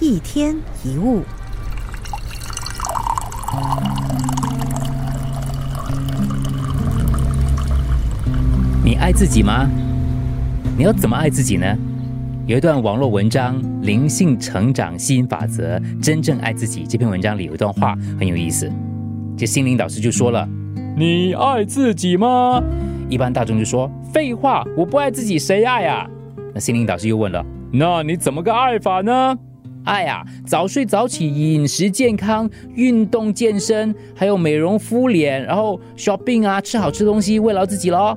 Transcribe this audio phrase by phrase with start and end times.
[0.00, 1.22] 一天一物。
[8.84, 9.68] 你爱自己吗？
[10.76, 11.66] 你要怎么爱自己呢？
[12.46, 18.70] 有一段网络文章《灵性成长吸引法则：真正爱自己》这篇文章里有一段话很有意思。
[19.36, 20.48] 这心灵导师就说了
[20.96, 22.62] ：“你爱自己吗？”
[23.10, 26.08] 一般大众就说：“废话，我不爱自己，谁爱呀？”
[26.54, 29.36] 那心灵导师又问了：“那你怎么个爱法呢？”
[29.84, 38.16] 爱啊，早睡早起，饮食健康，运动健身，还有美容敷脸，然后 shopping 啊，吃好吃东西，慰劳自己喽。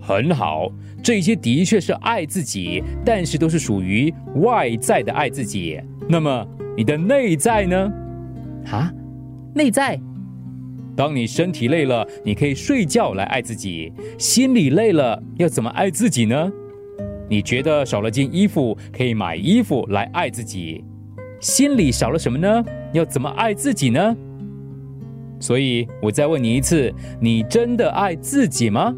[0.00, 0.70] 很好，
[1.02, 5.80] 这些的确是爱自己，但是都是属于外在的爱自己。
[6.08, 6.46] 那么
[6.76, 7.92] 你的内在呢？
[8.70, 8.92] 啊，
[9.54, 9.98] 内在？
[10.96, 16.50] 当你身体累了，你可以睡觉来爱自己；心里累了，要怎么爱自己呢？
[17.28, 20.82] 你觉得少了件衣服，可以买衣服来爱自己；
[21.40, 22.64] 心里少了什么呢？
[22.92, 24.16] 要怎么爱自己呢？
[25.40, 28.94] 所以，我再问你一次：你真的爱自己吗？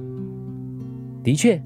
[1.23, 1.63] 的确，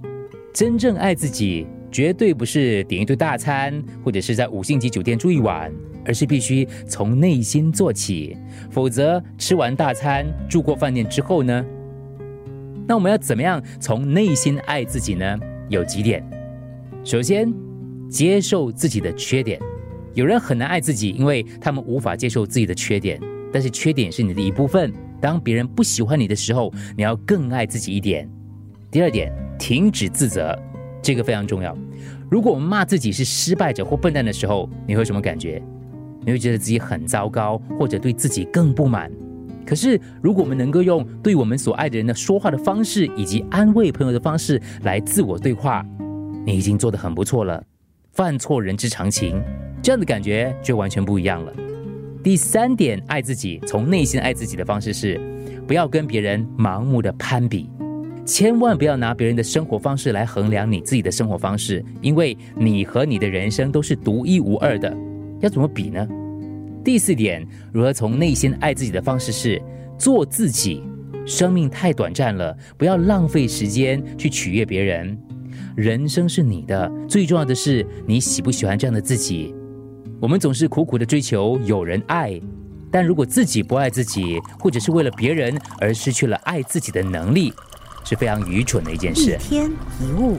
[0.52, 5.72] 真正爱自己，绝对不是点一顿大餐，或者是在五星级酒店住一晚，
[6.04, 8.36] 而是必须从内心做起。
[8.70, 11.64] 否则，吃完大餐、住过饭店之后呢？
[12.86, 15.38] 那我们要怎么样从内心爱自己呢？
[15.70, 16.22] 有几点。
[17.02, 17.50] 首先，
[18.10, 19.58] 接受自己的缺点。
[20.16, 23.20] 有人很难爱自己，因为他们无法接受自己的缺点。
[23.52, 24.92] 但是，缺点是你的一部分。
[25.20, 28.28] 当别人不喜欢你的时候，你要更爱自己一点。
[28.90, 29.32] 第二点。
[29.58, 30.54] 停止自责，
[31.00, 31.74] 这个非常重要。
[32.30, 35.62] 如果我们骂自己是失败者或笨蛋的时候，你会什么感觉？
[36.20, 39.10] 你会觉得自己很糟糕，或者对自己更不满。
[39.64, 45.82] 可是，如果我们能够用对我们所爱的人的说话的方式，以及安慰朋友的方式来自我对话，
[46.44, 47.64] 你已经做得很不错了。
[48.12, 49.42] 犯错人之常情，
[49.86, 51.52] 这样的感觉就完全不一样了。
[52.20, 55.16] 第三点，爱自己，从内心爱自己的方式是，
[55.64, 57.70] 不要跟别人盲目的攀比。
[58.24, 64.92] 千万不要拿别人的生活方式来衡量你自己的生活方式，因为你和你的人生都是独一无二的。
[65.38, 66.04] 要怎么比呢？
[66.82, 69.62] 第四点，如何从内心爱自己的方式是
[69.96, 70.82] 做自己。
[71.24, 75.16] 生命太短暂了，不要浪费时间去取悦别人。
[75.76, 79.54] 人生是你的，最重要的是你喜不喜欢这样的自己。
[80.20, 82.40] 我们总是苦苦的追求有人爱，
[82.90, 87.52] 但如果自己不爱自己，或者是为了别人而失去了爱自己的能力。
[88.08, 89.32] 是非常愚蠢的一件事。
[89.32, 89.68] 一天
[90.00, 90.38] 一物，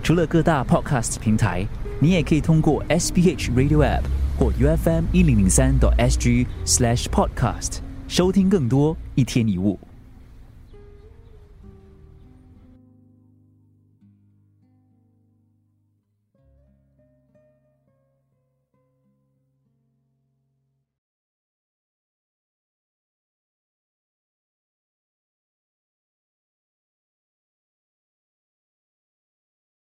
[0.00, 1.66] 除了各大 podcast 平台，
[1.98, 4.02] 你也可以通过 SPH Radio App
[4.38, 9.76] 或 UFM 一零零三 SG Slash Podcast 收听更多一天一物。